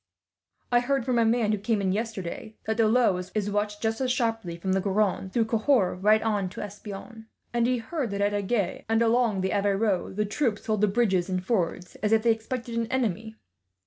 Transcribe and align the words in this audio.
I 0.71 0.79
heard, 0.79 1.05
from 1.05 1.19
a 1.19 1.25
man 1.25 1.51
who 1.51 1.59
came 1.59 1.79
in 1.79 1.91
yesterday, 1.91 2.55
that 2.65 2.77
the 2.77 2.87
Lot 2.87 3.29
is 3.35 3.51
watched 3.51 3.83
just 3.83 4.01
as 4.01 4.11
sharply, 4.11 4.57
from 4.57 4.73
the 4.73 4.81
Garonne 4.81 5.29
through 5.29 5.45
Cahors 5.45 6.01
right 6.01 6.23
on 6.23 6.49
to 6.49 6.61
Espalion; 6.61 7.27
and 7.53 7.67
he 7.67 7.77
had 7.77 7.89
heard 7.89 8.09
that 8.09 8.21
at 8.21 8.33
Agen, 8.33 8.83
and 8.89 9.03
along 9.03 9.41
the 9.41 9.51
Aveyron, 9.53 10.15
the 10.15 10.25
troops 10.25 10.65
hold 10.65 10.81
the 10.81 10.87
bridges 10.87 11.29
and 11.29 11.45
fords 11.45 11.97
as 11.97 12.11
if 12.11 12.23
they 12.23 12.31
expected 12.31 12.73
an 12.79 12.87
enemy. 12.91 13.35